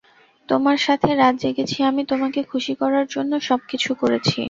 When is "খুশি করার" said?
2.51-3.05